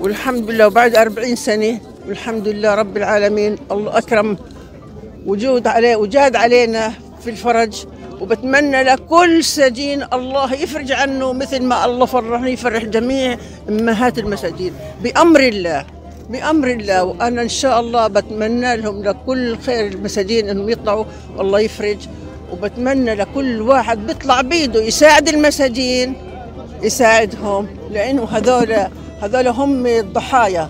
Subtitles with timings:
[0.00, 1.78] والحمد لله وبعد أربعين سنة
[2.08, 4.36] والحمد لله رب العالمين الله أكرم.
[5.26, 7.86] وجود عليه وجاد علينا في الفرج
[8.20, 14.72] وبتمنى لكل سجين الله يفرج عنه مثل ما الله فرحني يفرح جميع أمهات المساجين.
[15.02, 15.84] بأمر الله
[16.30, 17.04] بأمر الله.
[17.04, 21.04] وأنا إن شاء الله بتمنى لهم لكل خير المساجين إنهم يطلعوا.
[21.36, 21.96] والله يفرج.
[22.52, 26.14] وبتمنى لكل واحد بيطلع بيده يساعد المساجين
[26.82, 27.66] يساعدهم.
[27.90, 28.76] لأنه هذول
[29.22, 30.68] هذول هم الضحايا.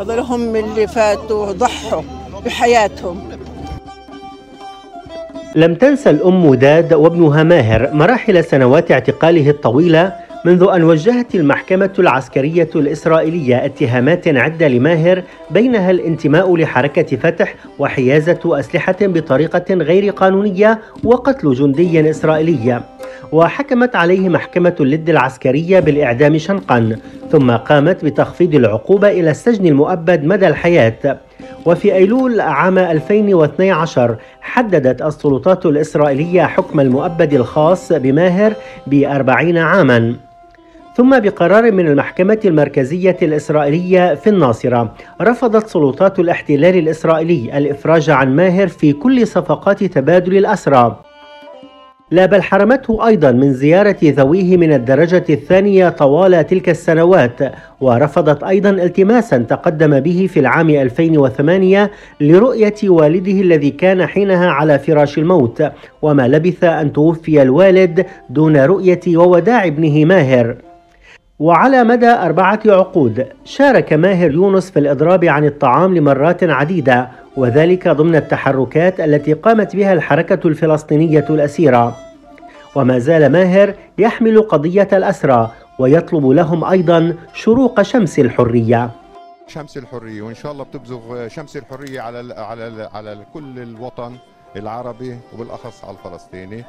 [0.00, 2.02] هذول هم اللي فاتوا ضحوا
[2.44, 3.41] بحياتهم.
[5.56, 10.12] لم تنسى الأم وداد وابنها ماهر مراحل سنوات اعتقاله الطويلة
[10.44, 18.96] منذ أن وجهت المحكمة العسكرية الإسرائيلية اتهامات عدة لماهر بينها الانتماء لحركة فتح وحيازة أسلحة
[19.00, 22.82] بطريقة غير قانونية وقتل جندي إسرائيلي.
[23.32, 26.96] وحكمت عليه محكمة اللد العسكرية بالإعدام شنقا
[27.30, 31.18] ثم قامت بتخفيض العقوبة إلى السجن المؤبد مدى الحياة.
[31.66, 38.54] وفي أيلول عام 2012 حددت السلطات الإسرائيلية حكم المؤبد الخاص بماهر
[38.86, 40.16] بأربعين عاما
[40.96, 48.68] ثم بقرار من المحكمة المركزية الإسرائيلية في الناصرة رفضت سلطات الاحتلال الإسرائيلي الإفراج عن ماهر
[48.68, 50.96] في كل صفقات تبادل الأسرى.
[52.12, 57.38] لا بل حرمته أيضا من زيارة ذويه من الدرجة الثانية طوال تلك السنوات
[57.80, 61.90] ورفضت أيضا التماسا تقدم به في العام 2008
[62.20, 65.62] لرؤية والده الذي كان حينها على فراش الموت
[66.02, 70.56] وما لبث أن توفي الوالد دون رؤية ووداع ابنه ماهر.
[71.42, 78.16] وعلى مدى أربعة عقود شارك ماهر يونس في الإضراب عن الطعام لمرات عديدة وذلك ضمن
[78.16, 81.96] التحركات التي قامت بها الحركة الفلسطينية الأسيرة.
[82.74, 88.90] وما زال ماهر يحمل قضية الأسرى ويطلب لهم أيضا شروق شمس الحرية.
[89.46, 94.12] شمس الحرية وإن شاء الله بتبزغ شمس الحرية على على على كل الوطن
[94.56, 96.64] العربي وبالأخص على الفلسطيني.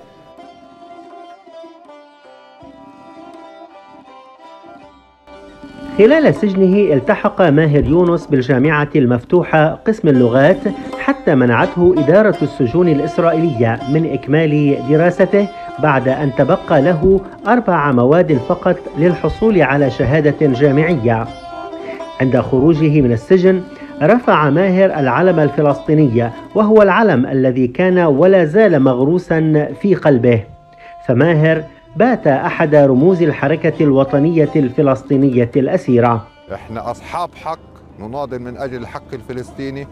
[5.98, 10.58] خلال سجنه التحق ماهر يونس بالجامعة المفتوحة قسم اللغات
[11.00, 15.48] حتى منعته إدارة السجون الإسرائيلية من إكمال دراسته
[15.80, 21.28] بعد أن تبقى له أربع مواد فقط للحصول على شهادة جامعية.
[22.22, 23.62] عند خروجه من السجن
[24.02, 30.44] رفع ماهر العلم الفلسطيني وهو العلم الذي كان ولا زال مغروسا في قلبه.
[31.08, 31.64] فماهر
[31.96, 36.28] بات أحد رموز الحركة الوطنية الفلسطينية الأسيرة.
[36.54, 37.60] إحنا أصحاب حق
[38.00, 39.88] نناضل من أجل الحق الفلسطيني.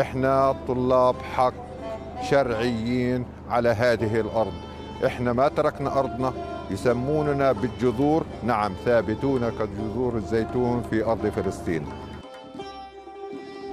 [0.00, 1.54] إحنا طلاب حق
[2.30, 4.52] شرعيين على هذه الأرض.
[5.06, 6.32] إحنا ما تركنا أرضنا
[6.70, 8.24] يسموننا بالجذور.
[8.46, 11.82] نعم ثابتون كجذور الزيتون في أرض فلسطين.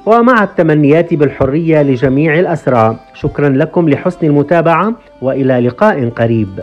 [0.06, 6.60] ومع التمنيات بالحرية لجميع الأسرى شكرا لكم لحسن المتابعة وإلى لقاء قريب.